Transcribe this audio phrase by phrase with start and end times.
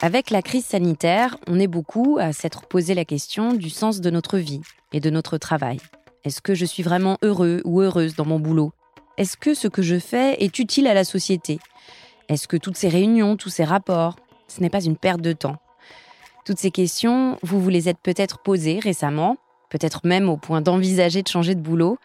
[0.00, 4.10] Avec la crise sanitaire, on est beaucoup à s'être posé la question du sens de
[4.10, 4.60] notre vie
[4.92, 5.78] et de notre travail.
[6.22, 8.72] Est-ce que je suis vraiment heureux ou heureuse dans mon boulot?
[9.16, 11.58] Est-ce que ce que je fais est utile à la société?
[12.28, 14.14] Est-ce que toutes ces réunions, tous ces rapports,
[14.46, 15.56] ce n'est pas une perte de temps?
[16.44, 19.36] Toutes ces questions, vous vous les êtes peut-être posées récemment,
[19.68, 21.98] peut-être même au point d'envisager de changer de boulot.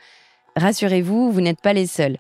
[0.55, 2.17] Rassurez-vous, vous, vous n'êtes pas les seuls.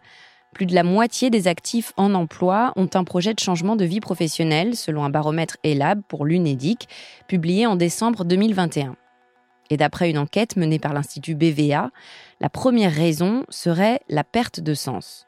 [0.53, 3.99] Plus de la moitié des actifs en emploi ont un projet de changement de vie
[3.99, 6.87] professionnelle, selon un baromètre ELAB pour l'UNEDIC,
[7.27, 8.95] publié en décembre 2021.
[9.71, 11.89] Et d'après une enquête menée par l'Institut BVA,
[12.39, 15.25] la première raison serait la perte de sens.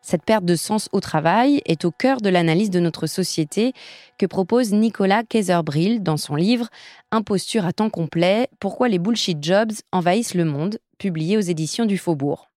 [0.00, 3.72] Cette perte de sens au travail est au cœur de l'analyse de notre société
[4.18, 6.68] que propose Nicolas Kaiserbril dans son livre
[7.10, 11.98] Imposture à temps complet, pourquoi les bullshit jobs envahissent le monde, publié aux éditions du
[11.98, 12.51] Faubourg.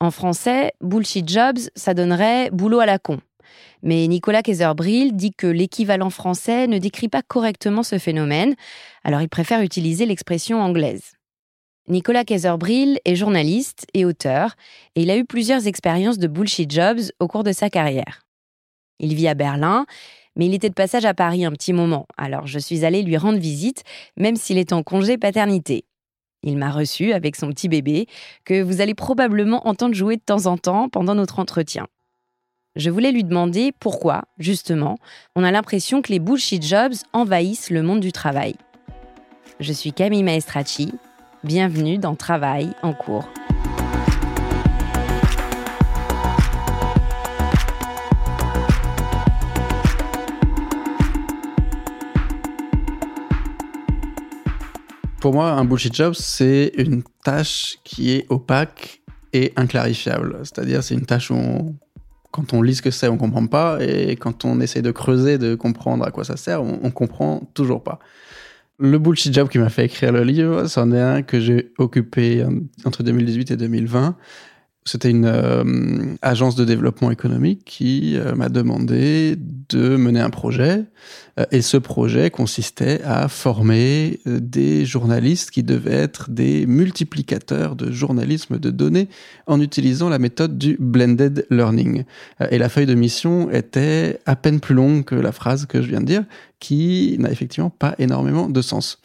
[0.00, 3.20] En français, bullshit jobs, ça donnerait boulot à la con.
[3.82, 8.54] Mais Nicolas Kaiserbril dit que l'équivalent français ne décrit pas correctement ce phénomène,
[9.04, 11.12] alors il préfère utiliser l'expression anglaise.
[11.88, 14.54] Nicolas Kaiserbril est journaliste et auteur,
[14.94, 18.22] et il a eu plusieurs expériences de bullshit jobs au cours de sa carrière.
[19.00, 19.84] Il vit à Berlin,
[20.34, 23.18] mais il était de passage à Paris un petit moment, alors je suis allée lui
[23.18, 23.82] rendre visite,
[24.16, 25.84] même s'il est en congé paternité.
[26.42, 28.06] Il m'a reçu avec son petit bébé,
[28.44, 31.86] que vous allez probablement entendre jouer de temps en temps pendant notre entretien.
[32.76, 34.96] Je voulais lui demander pourquoi, justement,
[35.36, 38.54] on a l'impression que les bullshit jobs envahissent le monde du travail.
[39.58, 40.94] Je suis Camille Maestracci,
[41.44, 43.28] bienvenue dans Travail en cours.
[55.20, 59.02] Pour moi, un bullshit job, c'est une tâche qui est opaque
[59.34, 60.38] et inclarifiable.
[60.44, 61.76] C'est-à-dire, c'est une tâche où,
[62.30, 65.36] quand on lit ce que c'est, on comprend pas, et quand on essaie de creuser,
[65.36, 67.98] de comprendre à quoi ça sert, on, on comprend toujours pas.
[68.78, 72.42] Le bullshit job qui m'a fait écrire le livre, c'en est un que j'ai occupé
[72.86, 74.16] entre 2018 et 2020
[74.90, 79.36] c'était une euh, agence de développement économique qui euh, m'a demandé
[79.68, 80.84] de mener un projet.
[81.38, 87.92] Euh, et ce projet consistait à former des journalistes qui devaient être des multiplicateurs de
[87.92, 89.08] journalisme de données
[89.46, 92.02] en utilisant la méthode du blended learning.
[92.50, 95.88] et la feuille de mission était à peine plus longue que la phrase que je
[95.88, 96.24] viens de dire,
[96.58, 98.98] qui n'a effectivement pas énormément de sens.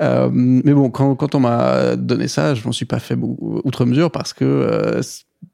[0.00, 4.32] Mais bon, quand, on m'a donné ça, je m'en suis pas fait outre mesure parce
[4.32, 5.00] que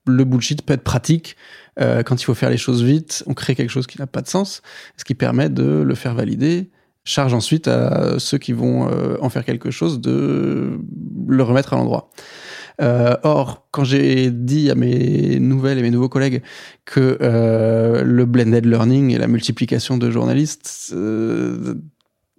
[0.07, 1.37] le bullshit peut être pratique.
[1.81, 4.23] Euh, quand il faut faire les choses vite, on crée quelque chose qui n'a pas
[4.23, 4.63] de sens,
[4.97, 6.71] ce qui permet de le faire valider.
[7.05, 10.79] Charge ensuite à ceux qui vont euh, en faire quelque chose de
[11.29, 12.11] le remettre à l'endroit.
[12.81, 16.43] Euh, or, quand j'ai dit à mes nouvelles et mes nouveaux collègues
[16.85, 20.95] que euh, le blended learning et la multiplication de journalistes,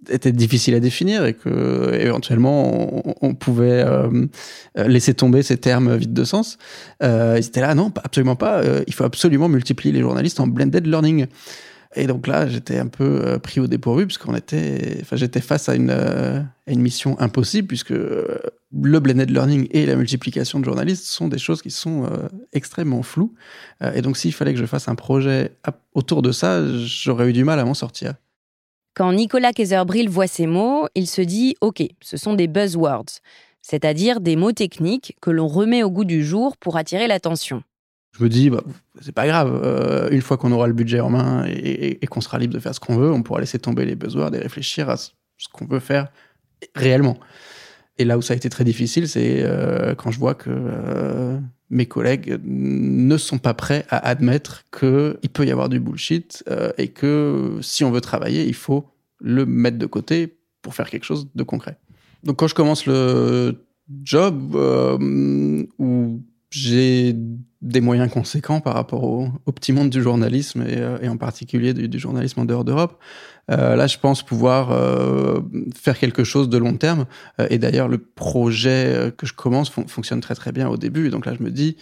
[0.10, 4.28] était difficile à définir et que éventuellement on, pouvait euh,
[4.76, 6.58] laisser tomber ces termes vides de sens.
[7.04, 8.60] Euh, ils étaient là, non, absolument pas.
[8.60, 11.28] Euh, il faut absolument multiplier les journalistes en blended learning.
[11.98, 15.40] Et donc là, j'étais un peu euh, pris au dépourvu parce qu'on était, enfin, j'étais
[15.40, 20.66] face à une, à une mission impossible puisque le blended learning et la multiplication de
[20.66, 22.10] journalistes sont des choses qui sont
[22.52, 23.34] extrêmement floues.
[23.94, 25.56] et donc, s'il fallait que je fasse un projet
[25.94, 28.16] autour de ça, j'aurais eu du mal à m'en sortir.
[28.96, 33.20] Quand Nicolas Kaiserbril voit ces mots, il se dit OK, ce sont des buzzwords,
[33.62, 37.62] c'est-à-dire des mots techniques que l'on remet au goût du jour pour attirer l'attention.
[38.18, 38.64] Je me dis, bah,
[39.02, 42.40] c'est pas grave, euh, une fois qu'on aura le budget en main et, qu'on sera
[42.40, 44.96] libre de faire ce qu'on veut, on pourra laisser tomber les buzzwords et réfléchir à
[44.96, 45.10] ce,
[45.52, 46.08] qu'on veut faire
[46.74, 47.18] réellement.
[47.98, 51.38] Et là où ça a été très difficile, c'est euh, quand je vois que euh,
[51.70, 56.72] mes collègues ne sont pas prêts à admettre qu'il peut y avoir du bullshit euh,
[56.78, 58.86] et que si on veut travailler, il faut
[59.20, 61.78] le mettre de côté pour faire quelque chose de concret.
[62.24, 63.66] Donc quand je commence le
[64.04, 67.16] job euh, où j'ai
[67.66, 72.00] des moyens conséquents par rapport au, petit monde du journalisme et, euh, en particulier du,
[72.00, 73.00] journalisme en dehors d'Europe.
[73.50, 74.70] là, je pense pouvoir
[75.76, 77.06] faire quelque chose de long terme.
[77.50, 81.08] et d'ailleurs, le projet que je commence fonctionne très très bien au début.
[81.08, 81.78] Et donc là, je me dis,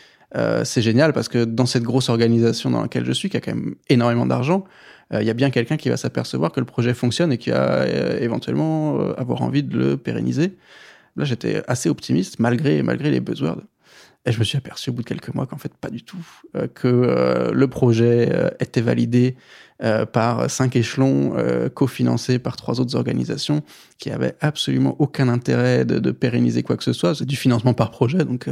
[0.64, 3.56] c'est génial parce que dans cette grosse organisation dans laquelle je suis, qui a quand
[3.56, 4.66] même énormément d'argent,
[5.14, 7.88] il y a bien quelqu'un qui va s'apercevoir que le projet fonctionne et qui va
[8.20, 10.58] éventuellement avoir envie de le pérenniser.
[11.16, 13.62] Là, j'étais assez optimiste malgré malgré les buzzwords.
[14.26, 16.26] Et je me suis aperçu au bout de quelques mois qu'en fait, pas du tout.
[16.56, 19.36] Euh, que euh, le projet euh, était validé
[20.14, 21.36] par cinq échelons,
[21.74, 23.64] cofinancé par trois autres organisations
[23.98, 27.16] qui avaient absolument aucun intérêt de, pérenniser quoi que ce soit.
[27.16, 28.20] C'est du financement par projet.
[28.20, 28.48] Donc,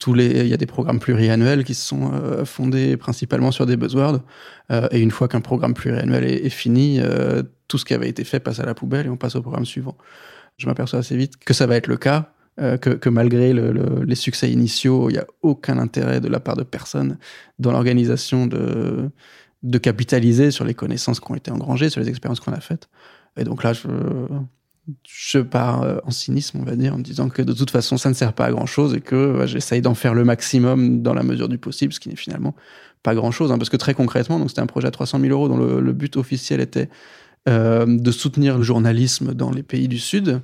[0.00, 2.10] tous les, il y a des programmes pluriannuels qui se sont
[2.44, 4.22] fondés principalement sur des buzzwords.
[4.90, 7.00] et une fois qu'un programme pluriannuel est fini,
[7.68, 9.66] tout ce qui avait été fait passe à la poubelle et on passe au programme
[9.66, 9.96] suivant.
[10.56, 14.50] Je m'aperçois assez vite que ça va être le cas euh, que, malgré les succès
[14.50, 17.18] initiaux, il n'y a aucun intérêt de la part de personne
[17.58, 19.10] dans l'organisation de,
[19.62, 22.88] de capitaliser sur les connaissances qui ont été engrangées, sur les expériences qu'on a faites.
[23.36, 23.88] Et donc là, je,
[25.06, 27.96] je pars euh, en cynisme, on va dire, en me disant que de toute façon,
[27.96, 31.22] ça ne sert pas à grand-chose et que j'essaye d'en faire le maximum dans la
[31.22, 32.54] mesure du possible, ce qui n'est finalement
[33.02, 33.52] pas grand-chose.
[33.52, 36.16] Hein, parce que très concrètement, c'était un projet à 300 000 euros dont le, but
[36.16, 36.88] officiel était
[37.48, 40.40] euh, de soutenir le journalisme dans les pays du Sud.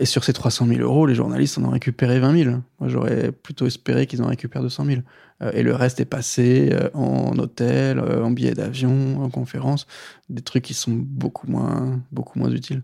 [0.00, 2.56] Et sur ces 300 000 euros, les journalistes en ont récupéré 20 000.
[2.80, 5.00] Moi, j'aurais plutôt espéré qu'ils en récupèrent 200 000.
[5.42, 9.86] Euh, et le reste est passé euh, en hôtel, euh, en billets d'avion, en conférence,
[10.30, 12.82] des trucs qui sont beaucoup moins, beaucoup moins utiles.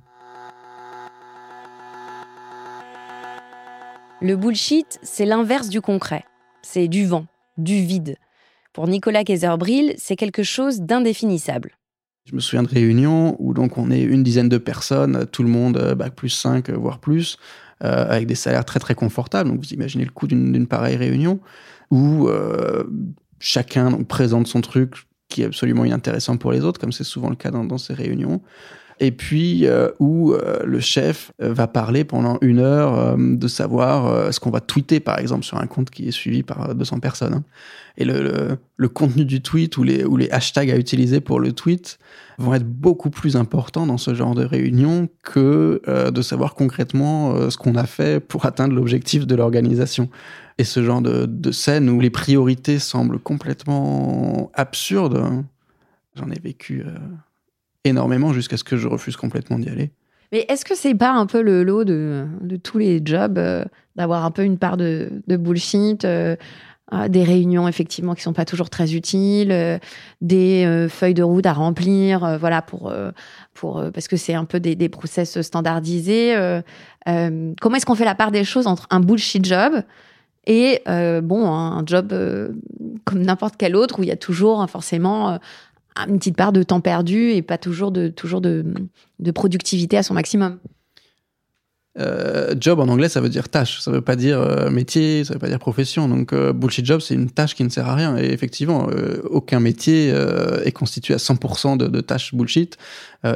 [4.21, 6.25] Le bullshit, c'est l'inverse du concret.
[6.61, 7.25] C'est du vent,
[7.57, 8.17] du vide.
[8.75, 11.76] Pour Nicolas Kaiserbril, c'est quelque chose d'indéfinissable.
[12.27, 15.49] Je me souviens de réunions où donc on est une dizaine de personnes, tout le
[15.49, 17.39] monde euh, bac plus 5, euh, voire plus,
[17.85, 19.49] euh, avec des salaires très très confortables.
[19.49, 21.39] Donc vous imaginez le coût d'une pareille réunion
[21.93, 22.29] où
[23.39, 24.95] chacun présente son truc
[25.29, 28.43] qui est absolument inintéressant pour les autres, comme c'est souvent le cas dans ces réunions
[28.99, 34.33] et puis euh, où euh, le chef euh, va parler pendant une heure de savoir
[34.33, 37.35] ce qu'on va tweeter, par exemple, sur un compte qui est suivi par 200 personnes.
[37.35, 37.45] Hein.
[37.99, 38.59] Et le,
[38.89, 41.99] contenu du tweet ou les, hashtags à utiliser pour le tweet
[42.39, 47.57] vont être beaucoup plus importants dans ce genre de réunion que de savoir concrètement ce
[47.57, 50.11] qu'on a fait pour atteindre l'objectif de l'organisation.
[50.59, 55.45] Et ce genre de, de scène où les priorités semblent complètement absurdes, hein,
[56.15, 56.85] j'en ai vécu
[57.89, 59.91] énormément jusqu'à ce que je refuse complètement d'y aller.
[60.33, 62.27] Mais est-ce que c'est pas un peu le lot de,
[62.63, 63.65] tous les jobs euh,
[63.95, 66.37] d'avoir un peu une part de, de bullshit euh,
[66.93, 69.81] euh, des réunions effectivement qui sont pas toujours très utiles,
[70.21, 72.93] des feuilles de route à remplir, voilà pour
[73.55, 76.61] pour parce que c'est un peu des, des process standardisés.
[77.05, 79.83] comment est-ce qu'on fait la part des choses entre un bullshit job
[80.47, 82.15] et bon un job
[83.05, 85.41] comme n'importe quel autre où il y a toujours forcément
[86.09, 88.65] une petite part de temps perdu et pas toujours de, toujours de,
[89.35, 90.59] productivité à son maximum.
[91.99, 95.33] Euh, job en anglais, ça veut dire tâche, ça veut pas dire euh, métier, ça
[95.33, 96.09] veut pas dire profession.
[96.09, 98.19] Donc euh, bullshit job, c'est une tâche qui ne sert à rien.
[98.19, 98.89] Et effectivement,
[99.25, 100.09] aucun métier
[100.65, 102.77] est constitué à 100% de, de, tâches bullshit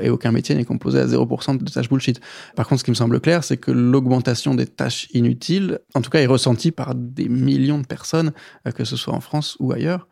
[0.02, 2.20] et aucun métier n'est composé à 0% de tâches bullshit.
[2.54, 6.10] Par contre, ce qui me semble clair, c'est que l'augmentation des tâches inutiles, en tout
[6.10, 8.32] cas, est ressentie par des millions de personnes,
[8.74, 10.06] que ce soit en France ou ailleurs.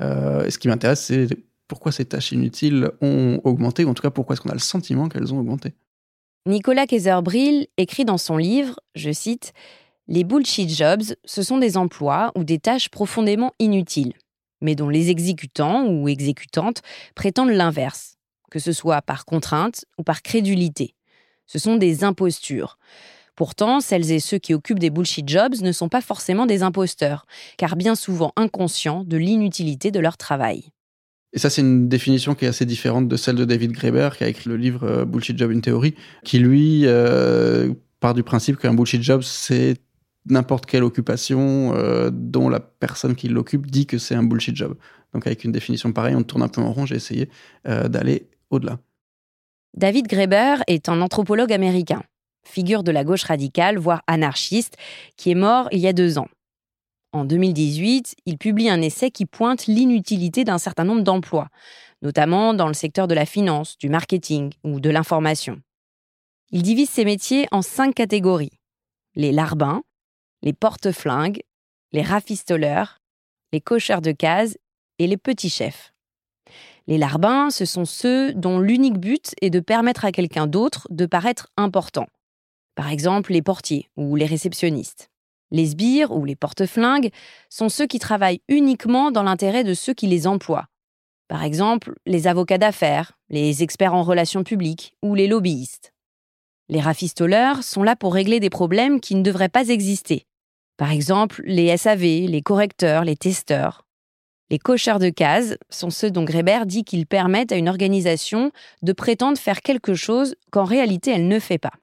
[0.00, 1.28] et ce qui m'intéresse, c'est
[1.68, 4.58] pourquoi ces tâches inutiles ont augmenté, ou en tout cas pourquoi est-ce qu'on a le
[4.58, 5.72] sentiment qu'elles ont augmenté?
[6.46, 9.54] Nicolas Kaiser-Brill écrit dans son livre, je cite,
[10.08, 14.12] Les bullshit jobs, ce sont des emplois ou des tâches profondément inutiles,
[14.60, 16.82] mais dont les exécutants ou exécutantes
[17.14, 18.18] prétendent l'inverse,
[18.50, 20.94] que ce soit par contrainte ou par crédulité.
[21.46, 22.78] Ce sont des impostures.
[23.36, 27.26] Pourtant, celles et ceux qui occupent des bullshit jobs ne sont pas forcément des imposteurs,
[27.56, 30.73] car bien souvent inconscients de l'inutilité de leur travail.
[31.34, 34.22] Et ça, c'est une définition qui est assez différente de celle de David Graeber, qui
[34.22, 38.56] a écrit le livre euh, Bullshit Job, une théorie, qui lui euh, part du principe
[38.56, 39.76] qu'un bullshit job, c'est
[40.26, 44.76] n'importe quelle occupation euh, dont la personne qui l'occupe dit que c'est un bullshit job.
[45.12, 47.28] Donc avec une définition pareille, on tourne un peu en rond, j'ai essayé
[47.64, 48.78] d'aller au-delà.
[49.76, 52.02] David Graeber est un anthropologue américain
[52.46, 54.76] figure de la gauche radicale, voire anarchiste,
[55.16, 56.28] qui est mort il y a deux ans.
[57.14, 61.46] En 2018, il publie un essai qui pointe l'inutilité d'un certain nombre d'emplois,
[62.02, 65.62] notamment dans le secteur de la finance, du marketing ou de l'information.
[66.50, 68.58] Il divise ces métiers en cinq catégories.
[69.14, 69.84] Les larbins,
[70.42, 71.42] les porte-flingues,
[71.92, 72.98] les rafistoleurs,
[73.52, 74.58] les cocheurs de cases
[74.98, 75.94] et les petits chefs.
[76.88, 81.06] Les larbins, ce sont ceux dont l'unique but est de permettre à quelqu'un d'autre de
[81.06, 82.08] paraître important,
[82.74, 85.12] par exemple les portiers ou les réceptionnistes.
[85.54, 87.10] Les sbires ou les porte-flingues
[87.48, 90.66] sont ceux qui travaillent uniquement dans l'intérêt de ceux qui les emploient.
[91.28, 95.92] Par exemple, les avocats d'affaires, les experts en relations publiques ou les lobbyistes.
[96.68, 100.26] Les rafistoleurs sont là pour régler des problèmes qui ne devraient pas exister.
[100.76, 103.86] Par exemple, les SAV, les correcteurs, les testeurs.
[104.50, 108.50] Les cocheurs de cases sont ceux dont Greber dit qu'ils permettent à une organisation
[108.82, 111.74] de prétendre faire quelque chose qu'en réalité elle ne fait pas.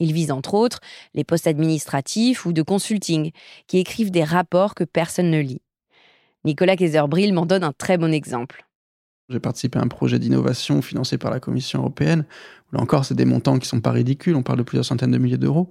[0.00, 0.80] Il vise entre autres
[1.14, 3.30] les postes administratifs ou de consulting,
[3.66, 5.62] qui écrivent des rapports que personne ne lit.
[6.44, 8.66] Nicolas Kaiser-Brill m'en donne un très bon exemple.
[9.28, 12.24] J'ai participé à un projet d'innovation financé par la Commission européenne.
[12.72, 14.34] Là encore, c'est des montants qui sont pas ridicules.
[14.34, 15.68] On parle de plusieurs centaines de milliers d'euros,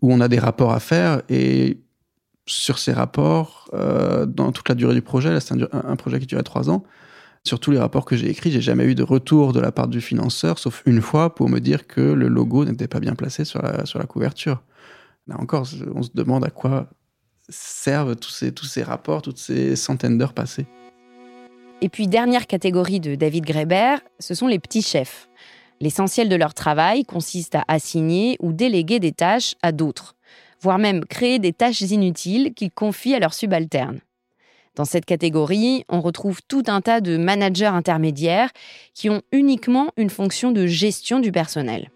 [0.00, 1.78] où on a des rapports à faire et
[2.46, 6.42] sur ces rapports, euh, dans toute la durée du projet, c'est un, projet qui durait
[6.42, 6.84] trois ans,
[7.46, 9.88] sur tous les rapports que j'ai écrits, j'ai jamais eu de retour de la part
[9.88, 13.44] du financeur, sauf une fois pour me dire que le logo n'était pas bien placé
[13.44, 14.62] sur la, couverture.
[15.26, 16.88] Là encore, on se demande à quoi
[17.50, 20.66] servent tous ces, tous ces rapports, toutes ces centaines d'heures passées.
[21.82, 25.28] Et puis, dernière catégorie de David Greber, ce sont les petits chefs.
[25.82, 30.16] L'essentiel de leur travail consiste à assigner ou déléguer des tâches à d'autres,
[30.62, 34.00] voire même créer des tâches inutiles qu'ils confient à leurs subalternes.
[34.74, 38.50] Dans cette catégorie, on retrouve tout un tas de managers intermédiaires
[38.92, 41.90] qui ont uniquement une fonction de gestion du personnel.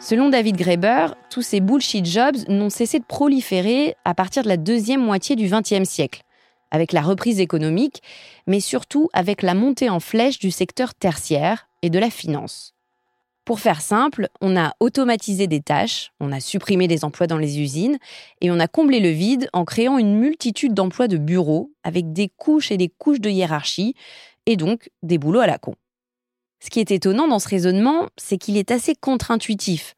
[0.00, 4.56] Selon David Graeber, tous ces bullshit jobs n'ont cessé de proliférer à partir de la
[4.56, 6.22] deuxième moitié du XXe siècle,
[6.70, 8.02] avec la reprise économique,
[8.46, 12.73] mais surtout avec la montée en flèche du secteur tertiaire et de la finance.
[13.44, 17.60] Pour faire simple, on a automatisé des tâches, on a supprimé des emplois dans les
[17.60, 17.98] usines
[18.40, 22.30] et on a comblé le vide en créant une multitude d'emplois de bureaux avec des
[22.36, 23.94] couches et des couches de hiérarchie
[24.46, 25.74] et donc des boulots à la con.
[26.60, 29.94] Ce qui est étonnant dans ce raisonnement, c'est qu'il est assez contre-intuitif.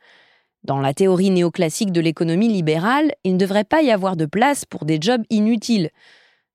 [0.64, 4.64] Dans la théorie néoclassique de l'économie libérale, il ne devrait pas y avoir de place
[4.64, 5.90] pour des jobs inutiles,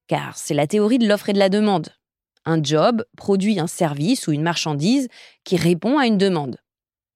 [0.08, 1.88] car c'est la théorie de l'offre et de la demande.
[2.44, 5.08] Un job produit un service ou une marchandise
[5.46, 6.58] qui répond à une demande.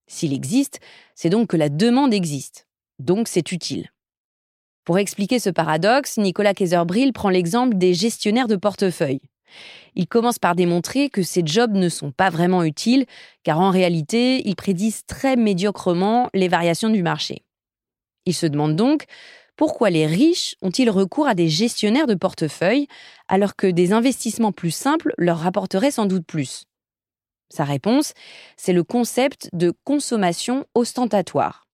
[0.07, 0.79] S'il existe,
[1.15, 2.67] c'est donc que la demande existe.
[2.99, 3.91] Donc c'est utile.
[4.83, 9.21] Pour expliquer ce paradoxe, Nicolas Kaiser-Brill prend l'exemple des gestionnaires de portefeuille.
[9.95, 13.05] Il commence par démontrer que ces jobs ne sont pas vraiment utiles,
[13.43, 17.43] car en réalité, ils prédisent très médiocrement les variations du marché.
[18.25, 19.05] Il se demande donc
[19.55, 22.87] pourquoi les riches ont-ils recours à des gestionnaires de portefeuille
[23.27, 26.65] alors que des investissements plus simples leur rapporteraient sans doute plus?
[27.49, 28.13] Sa réponse,
[28.57, 31.67] c'est le concept de consommation ostentatoire.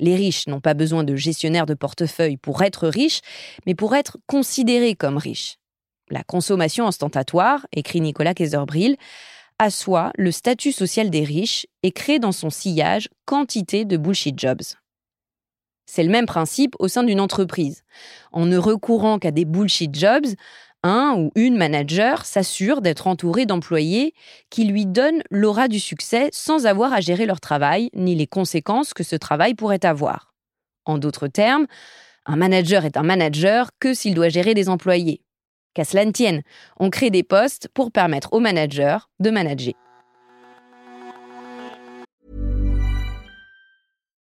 [0.00, 3.20] Les riches n'ont pas besoin de gestionnaires de portefeuille pour être riches,
[3.66, 5.56] mais pour être considérés comme riches.
[6.10, 8.96] La consommation ostentatoire, écrit Nicolas Kaiser-Brill,
[9.58, 14.62] assoit le statut social des riches et crée dans son sillage quantité de bullshit jobs.
[15.90, 17.82] C'est le même principe au sein d'une entreprise.
[18.30, 20.26] En ne recourant qu'à des bullshit jobs,
[20.82, 24.14] un ou une manager s'assure d'être entouré d'employés
[24.50, 28.94] qui lui donnent l'aura du succès sans avoir à gérer leur travail ni les conséquences
[28.94, 30.34] que ce travail pourrait avoir.
[30.84, 31.66] En d'autres termes,
[32.26, 35.22] un manager est un manager que s'il doit gérer des employés.
[35.74, 36.42] Qu'à cela ne tienne,
[36.78, 39.74] on crée des postes pour permettre aux managers de manager.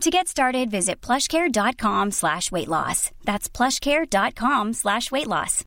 [0.00, 3.10] To get started, visit plushcare.com slash weight loss.
[3.26, 5.64] That's plushcare.com slash weight loss.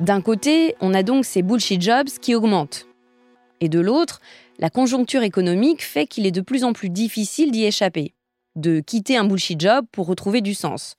[0.00, 2.86] D'un côté, on a donc ces bullshit jobs qui augmentent.
[3.62, 4.20] Et de l'autre,
[4.58, 8.12] la conjoncture économique fait qu'il est de plus en plus difficile d'y échapper,
[8.56, 10.96] de quitter un bullshit job pour retrouver du sens.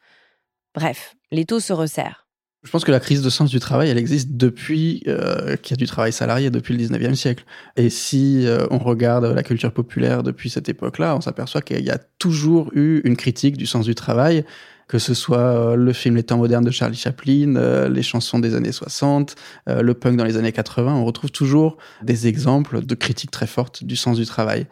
[0.74, 2.25] Bref, les taux se resserrent.
[2.66, 5.76] Je pense que la crise de sens du travail, elle existe depuis euh, qu'il y
[5.76, 7.46] a du travail salarié, depuis le 19e siècle.
[7.78, 11.92] Et si euh, on regarde la culture populaire depuis cette époque-là, on s'aperçoit qu'il y
[11.92, 14.44] a toujours eu une critique du sens du travail,
[14.88, 18.40] que ce soit euh, le film Les temps modernes de Charlie Chaplin, euh, les chansons
[18.40, 19.36] des années 60,
[19.68, 23.48] euh, le punk dans les années 80, on retrouve toujours des exemples de critiques très
[23.48, 24.68] fortes du sens du travail.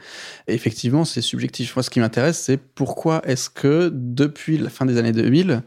[0.48, 1.76] Et effectivement, c'est subjectif.
[1.76, 5.64] Moi, ce qui m'intéresse, c'est pourquoi est-ce que depuis la fin des années 2000,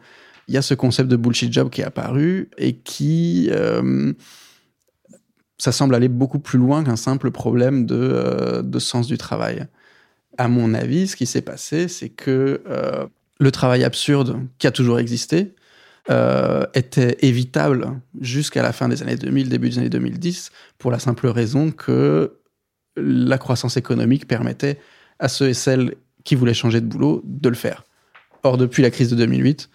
[0.48, 4.12] il y a ce concept de bullshit job qui est apparu et qui euh,
[5.58, 9.66] ça semble aller beaucoup plus loin qu'un simple problème de, euh, de, sens du travail.
[10.38, 13.06] À mon avis, ce qui s'est passé, c'est que euh,
[13.40, 15.54] le travail absurde qui a toujours existé
[16.74, 21.26] était évitable jusqu'à la fin des années 2000, début des années 2010, pour la simple
[21.26, 22.38] raison que
[22.96, 24.78] la croissance économique permettait
[25.18, 27.84] à ceux et celles qui voulaient changer de boulot de le faire.
[28.44, 29.68] Or, depuis la crise de 2008,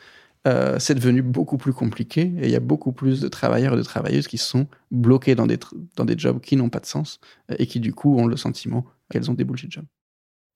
[0.48, 3.78] euh, c'est devenu beaucoup plus compliqué et il y a beaucoup plus de travailleurs et
[3.78, 5.60] de travailleuses qui sont bloqués dans des,
[5.96, 7.20] dans des jobs qui n'ont pas de sens
[7.60, 9.86] et qui du coup ont le sentiment qu'elles ont des bullshit jobs.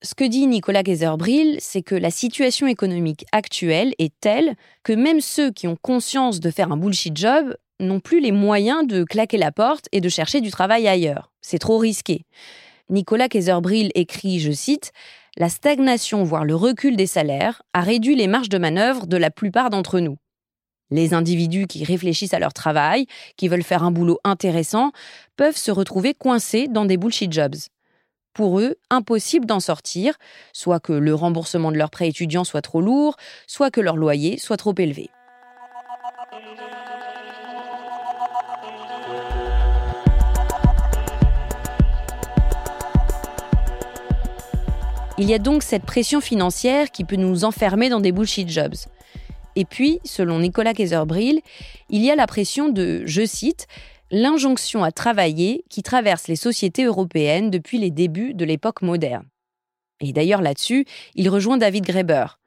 [0.02, 5.20] Ce que dit Nicolas Geyser-Brill, c'est que la situation économique actuelle est telle que même
[5.20, 9.38] ceux qui ont conscience de faire un bullshit job n'ont plus les moyens de claquer
[9.38, 11.32] la porte et de chercher du travail ailleurs.
[11.40, 12.24] C'est trop risqué.
[12.90, 14.92] Nicolas Kaiser-Brill écrit, je cite,
[15.38, 19.30] La stagnation, voire le recul des salaires, a réduit les marges de manœuvre de la
[19.30, 20.16] plupart d'entre nous.
[20.90, 24.92] Les individus qui réfléchissent à leur travail, qui veulent faire un boulot intéressant,
[25.36, 27.56] peuvent se retrouver coincés dans des bullshit jobs.
[28.32, 30.14] Pour eux, impossible d'en sortir,
[30.54, 33.16] soit que le remboursement de leur prêt étudiant soit trop lourd,
[33.46, 35.10] soit que leur loyer soit trop élevé.
[45.18, 48.74] Il y a donc cette pression financière qui peut nous enfermer dans des bullshit jobs.
[49.54, 51.40] Et puis, selon Nicolas Kaiser-Brill,
[51.88, 53.66] il y a la pression de, je cite,
[54.10, 59.24] l'injonction à travailler qui traverse les sociétés européennes depuis les débuts de l'époque moderne.
[60.00, 62.38] Et d'ailleurs là-dessus, il rejoint David Graeber.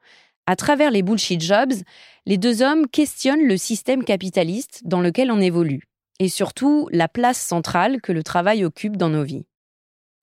[0.46, 1.74] À travers les bullshit jobs,
[2.28, 5.82] les deux hommes questionnent le système capitaliste dans lequel on évolue,
[6.20, 9.46] et surtout la place centrale que le travail occupe dans nos vies.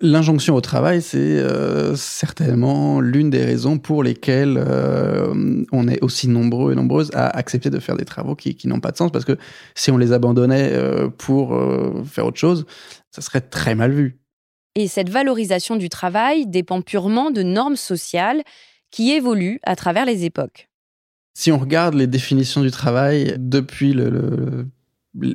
[0.03, 6.29] L'injonction au travail, c'est euh, certainement l'une des raisons pour lesquelles euh, on est aussi
[6.29, 9.11] nombreux et nombreuses à accepter de faire des travaux qui, qui n'ont pas de sens,
[9.11, 9.39] parce que
[9.75, 11.59] si on les abandonnait euh, pour
[12.05, 12.67] faire autre chose,
[13.11, 14.19] ça serait très mal vu.
[14.75, 18.43] Et cette valorisation du travail dépend purement de normes sociales
[18.91, 20.69] qui évoluent à travers les époques.
[21.33, 24.67] Si on regarde les définitions du travail depuis le,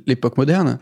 [0.05, 0.77] l'époque moderne,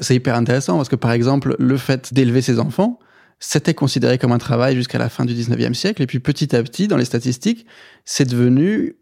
[0.00, 2.98] c'est hyper intéressant parce que par exemple, le fait d'élever ses enfants,
[3.40, 6.02] c'était considéré comme un travail jusqu'à la fin du 19e siècle.
[6.02, 7.66] Et puis petit à petit, dans les statistiques,
[8.04, 8.96] c'est devenu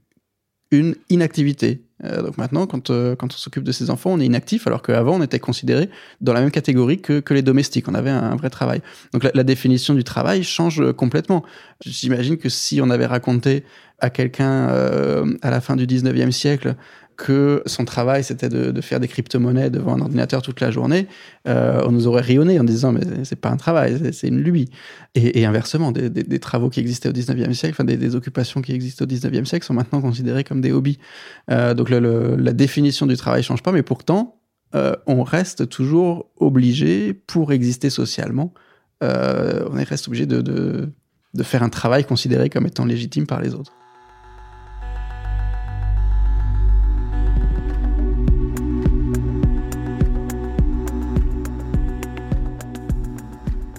[0.70, 1.82] une inactivité.
[2.04, 4.82] Euh, donc maintenant, quand, euh, quand on s'occupe de ses enfants, on est inactif, alors
[4.82, 7.88] qu'avant, on était considéré dans la même catégorie que, que les domestiques.
[7.88, 8.80] On avait un, vrai travail.
[9.12, 11.44] Donc la, la, définition du travail change complètement.
[11.84, 13.64] J'imagine que si on avait raconté
[13.98, 16.76] à quelqu'un euh, à la fin du 19e siècle
[17.18, 21.08] que son travail c'était de, faire des crypto-monnaies devant un ordinateur toute la journée,
[21.48, 24.70] euh, on nous aurait rionné en disant mais c'est pas un travail, c'est une lubie.
[25.16, 29.08] Et, inversement, des, travaux qui existaient au 19e siècle, enfin des, occupations qui existent au
[29.08, 30.98] 19e siècle sont maintenant considérées comme des hobbies.
[31.50, 34.40] Euh, donc la définition du travail change pas, mais pourtant
[34.76, 38.54] euh, on reste toujours obligé pour exister socialement.
[39.02, 40.92] On reste obligé de
[41.42, 43.72] faire un travail considéré comme étant légitime par les autres.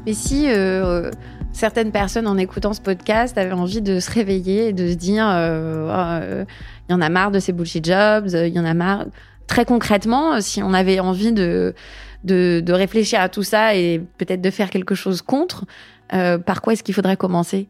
[0.10, 1.12] Et si euh,
[1.54, 5.24] certaines personnes, en écoutant ce podcast, avaient envie de se réveiller et de se dire
[5.30, 6.46] euh, euh,
[6.88, 9.06] il y en a marre de ces bullshit jobs, il y en a marre.
[9.46, 11.76] Très concrètement, si on avait envie de,
[12.24, 15.66] de, réfléchir à tout ça et peut-être de faire quelque chose contre,
[16.10, 17.68] par quoi est-ce qu'il faudrait commencer?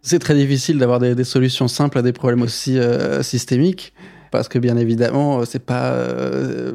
[0.00, 2.78] C'est très difficile d'avoir des, solutions simples à des problèmes aussi
[3.22, 3.94] systémiques
[4.32, 6.72] parce que bien évidemment, c'est pas euh,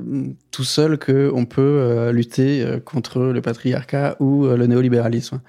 [0.52, 5.42] tout seul que on peut euh, lutter euh, contre le patriarcat ou euh, le néolibéralisme.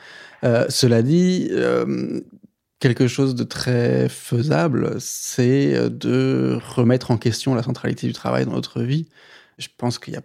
[0.42, 2.20] Euh, cela dit, euh,
[2.80, 8.52] quelque chose de très faisable, c'est de remettre en question la centralité du travail dans
[8.52, 9.06] notre vie.
[9.58, 10.22] Je pense qu'il y a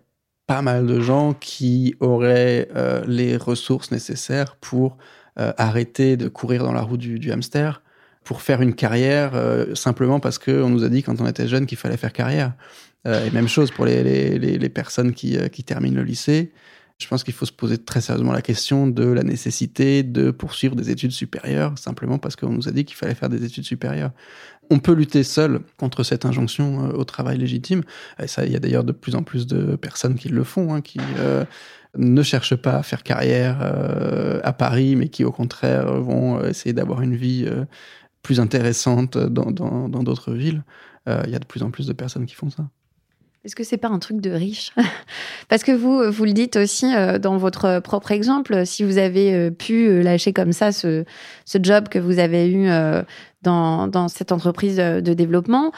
[0.48, 4.98] pas mal de gens qui auraient euh, les ressources nécessaires pour
[5.40, 7.82] euh, arrêter de courir dans la roue du, hamster,
[8.24, 11.66] pour faire une carrière euh, simplement parce qu'on nous a dit quand on était jeune
[11.66, 12.54] qu'il fallait faire carrière.
[13.06, 16.54] et même chose pour les, les, les personnes qui, qui, terminent le lycée.
[17.00, 20.76] Je pense qu'il faut se poser très sérieusement la question de la nécessité de poursuivre
[20.76, 24.12] des études supérieures simplement parce qu'on nous a dit qu'il fallait faire des études supérieures.
[24.70, 27.84] On peut lutter seul contre cette injonction euh, au travail légitime.
[28.22, 30.74] Et ça, il y a d'ailleurs de plus en plus de personnes qui le font,
[30.74, 31.44] hein, qui euh,
[31.98, 36.74] ne cherchent pas à faire carrière euh, à Paris, mais qui au contraire vont essayer
[36.74, 37.48] d'avoir une vie
[38.24, 40.64] plus intéressante dans d'autres dans, villes.
[41.08, 42.68] Il y a de plus en plus de personnes qui font ça.
[43.44, 44.72] Est-ce que c'est pas un truc de riche?
[45.50, 50.02] Parce que vous, vous le dites aussi dans votre propre exemple, si vous avez pu
[50.02, 51.04] lâcher comme ça ce,
[51.44, 52.70] ce job que vous avez eu
[53.42, 55.74] dans, cette entreprise de développement,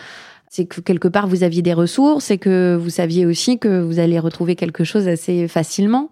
[0.55, 3.99] c'est que quelque part vous aviez des ressources et que vous saviez aussi que vous
[3.99, 6.09] allez retrouver quelque chose assez facilement.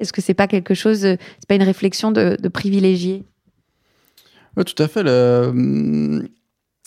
[0.00, 3.24] Est-ce que c'est pas quelque chose, c'est pas une réflexion de, privilégier?
[4.56, 5.02] Oui, tout à fait.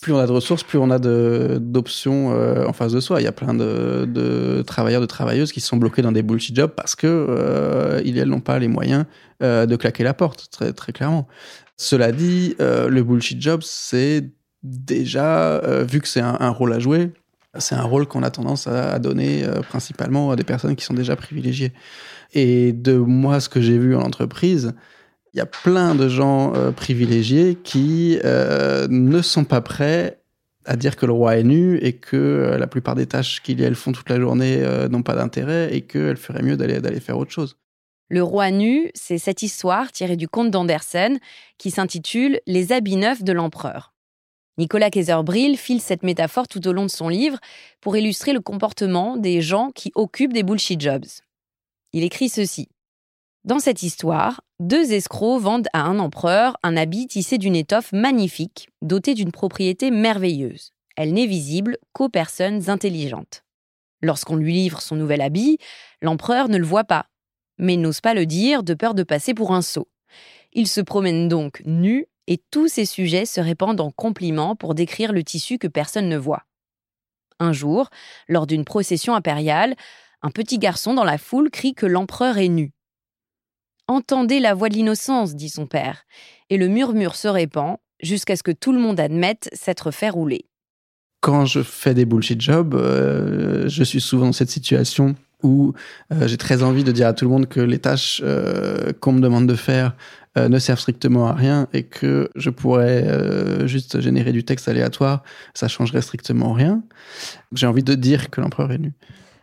[0.01, 3.21] plus on a de ressources, plus on a d'options euh, en face de soi.
[3.21, 6.71] Il y a plein de, travailleurs, de travailleuses qui sont bloqués dans des bullshit jobs
[6.71, 9.05] parce que euh, ils n'ont pas les moyens
[9.43, 11.27] euh, de claquer la porte, très, très clairement.
[11.77, 14.29] Cela dit, le bullshit job, c'est
[14.63, 17.13] déjà, vu que c'est un, rôle à jouer,
[17.57, 21.15] c'est un rôle qu'on a tendance à, donner principalement à des personnes qui sont déjà
[21.15, 21.71] privilégiées.
[22.33, 24.73] Et de moi, ce que j'ai vu en entreprise,
[25.33, 30.21] il y a plein de gens privilégiés qui ne sont pas prêts
[30.65, 33.75] à dire que le roi est nu et que la plupart des tâches qu'ils elles
[33.75, 37.57] font toute la journée n'ont pas d'intérêt et qu'elles feraient mieux d'aller faire autre chose.
[38.09, 41.19] Le roi nu, c'est cette histoire tirée du conte d'Andersen
[41.59, 43.93] qui s'intitule Les habits neufs de l'empereur.
[44.57, 47.37] Nicolas Kaiser-Brill file cette métaphore tout au long de son livre
[47.81, 51.05] pour illustrer le comportement des gens qui occupent des bullshit jobs.
[51.93, 52.67] Il écrit ceci.
[53.45, 58.69] Dans cette histoire, deux escrocs vendent à un empereur un habit tissé d'une étoffe magnifique,
[58.81, 60.71] doté d'une propriété merveilleuse.
[60.95, 63.43] Elle n'est visible qu'aux personnes intelligentes.
[64.01, 65.57] Lorsqu'on lui livre son nouvel habit,
[66.01, 67.07] l'empereur ne le voit pas
[67.59, 69.87] mais n'ose pas le dire de peur de passer pour un sot.
[70.53, 75.11] Il se promène donc nu et tous ses sujets se répandent en compliments pour décrire
[75.11, 76.45] le tissu que personne ne voit.
[77.39, 77.89] Un jour,
[78.27, 79.75] lors d'une procession impériale,
[80.21, 82.73] un petit garçon dans la foule crie que l'empereur est nu.
[83.89, 86.05] Entendez la voix de l'innocence, dit son père,
[86.51, 90.45] et le murmure se répand jusqu'à ce que tout le monde admette s'être fait rouler.
[91.21, 95.73] Quand je fais des bullshit jobs, euh, je suis souvent dans cette situation où
[96.13, 99.13] euh, j'ai très envie de dire à tout le monde que les tâches euh, qu'on
[99.13, 99.95] me demande de faire
[100.37, 105.23] ne servent strictement à rien et que je pourrais juste générer du texte aléatoire,
[105.53, 106.81] ça changerait strictement rien.
[107.53, 108.93] J'ai envie de dire que l'empereur est nu.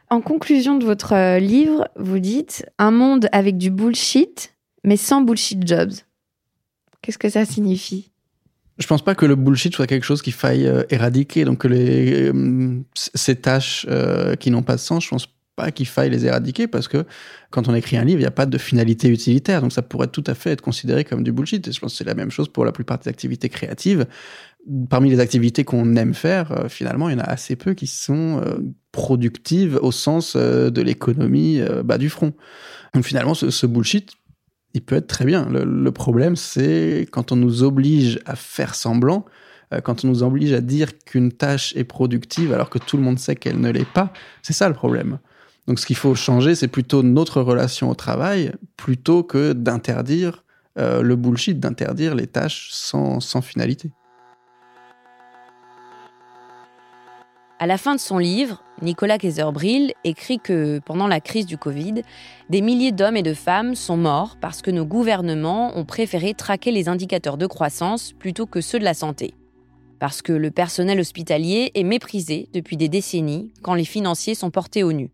[0.08, 5.66] En conclusion de votre livre, vous dites un monde avec du bullshit, mais sans bullshit
[5.66, 5.92] jobs.
[7.02, 8.10] Qu'est-ce que ça signifie?
[8.78, 11.44] Je pense pas que le bullshit soit quelque chose qu'il faille éradiquer.
[11.44, 12.30] Donc les,
[12.94, 13.86] ces tâches
[14.38, 17.04] qui n'ont pas de sens, je pense pas qu'il faille les éradiquer parce que
[17.50, 19.62] quand on écrit un livre, il n'y a pas de finalité utilitaire.
[19.62, 21.66] Donc ça pourrait tout à fait être considéré comme du bullshit.
[21.66, 24.06] Et je pense que c'est la même chose pour la plupart des activités créatives.
[24.90, 27.86] Parmi les activités qu'on aime faire, euh, finalement, il y en a assez peu qui
[27.86, 28.58] sont euh,
[28.90, 32.32] productives au sens euh, de l'économie bas du front.
[32.94, 34.12] Donc finalement, ce, bullshit,
[34.74, 35.48] il peut être très bien.
[35.48, 39.24] le problème, c'est quand on nous oblige à faire semblant,
[39.82, 43.18] quand on nous oblige à dire qu'une tâche est productive alors que tout le monde
[43.18, 45.18] sait qu'elle ne l'est pas, c'est ça le problème.
[45.66, 50.44] Donc ce qu'il faut changer, c'est plutôt notre relation au travail, plutôt que d'interdire
[50.76, 53.90] le bullshit, d'interdire les tâches sans finalité.
[57.58, 62.02] À la fin de son livre, Nicolas Kaiser-Brill écrit que pendant la crise du Covid,
[62.50, 66.70] des milliers d'hommes et de femmes sont morts parce que nos gouvernements ont préféré traquer
[66.70, 69.32] les indicateurs de croissance plutôt que ceux de la santé.
[69.98, 74.82] Parce que le personnel hospitalier est méprisé depuis des décennies quand les financiers sont portés
[74.82, 75.08] au nu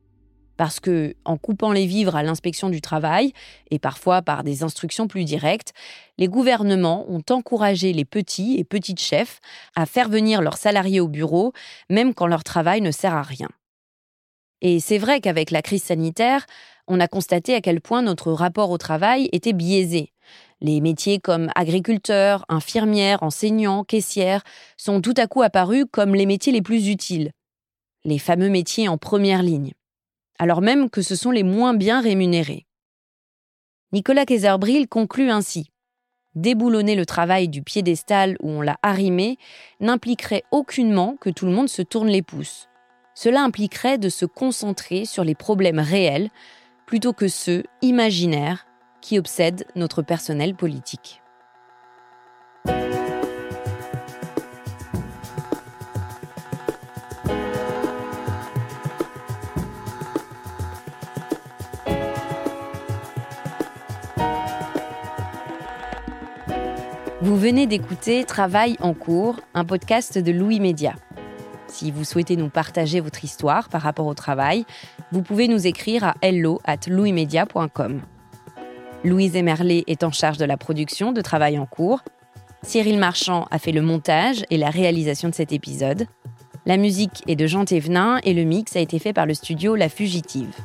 [0.63, 3.33] parce que, en coupant les vivres à l'inspection du travail,
[3.73, 5.73] et parfois par des instructions plus directes,
[6.19, 9.41] les gouvernements ont encouragé les petits et petites chefs
[9.75, 11.53] à faire venir leurs salariés au bureau,
[11.91, 13.49] même quand leur travail ne sert à rien.
[14.61, 16.47] Et c'est vrai qu'avec la crise sanitaire,
[16.87, 20.13] on a constaté à quel point notre rapport au travail était biaisé.
[20.61, 24.45] Les métiers comme agriculteur, infirmière, enseignant, caissière
[24.77, 27.33] sont tout à coup apparus comme les métiers les plus utiles,
[28.05, 29.73] les fameux métiers en première ligne
[30.43, 32.67] alors même que ce sont les moins bien rémunérés.
[33.93, 35.71] Nicolas Kaiserbril conclut ainsi
[36.35, 39.39] Déboulonner le travail du piédestal où on l'a arrimé
[39.79, 42.69] n'impliquerait aucunement que tout le monde se tourne les pouces.
[43.15, 46.29] Cela impliquerait de se concentrer sur les problèmes réels
[46.87, 48.67] plutôt que ceux imaginaires
[49.01, 51.23] qui obsèdent notre personnel politique.
[67.23, 70.97] Vous venez d'écouter Travail en cours, un podcast de Louis Média.
[71.69, 74.65] Si vous souhaitez nous partager votre histoire par rapport au travail,
[75.13, 78.01] vous pouvez nous écrire à hello at louismedia.com.
[79.05, 82.01] Louise Emerlet est en charge de la production de Travail en cours.
[82.65, 86.09] Cyril Marchand a fait le montage et la réalisation de cet épisode.
[86.67, 89.77] La musique est de Jean Thévenin et le mix a été fait par le studio
[89.77, 90.57] La Fugitive.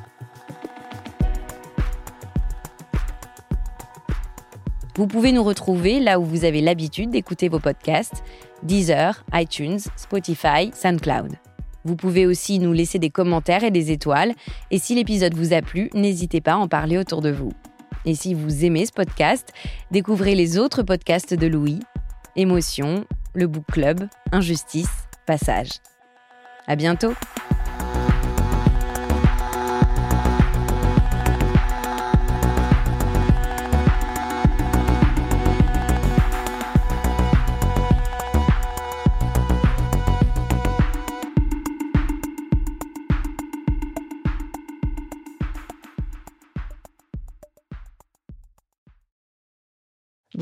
[4.97, 8.23] Vous pouvez nous retrouver là où vous avez l'habitude d'écouter vos podcasts
[8.63, 11.35] Deezer, iTunes, Spotify, SoundCloud.
[11.85, 14.33] Vous pouvez aussi nous laisser des commentaires et des étoiles.
[14.71, 17.51] Et si l'épisode vous a plu, n'hésitez pas à en parler autour de vous.
[18.05, 19.53] Et si vous aimez ce podcast,
[19.91, 21.79] découvrez les autres podcasts de Louis
[22.35, 23.05] Émotion,
[23.35, 25.69] le Book Club, Injustice, Passage.
[26.65, 27.13] À bientôt!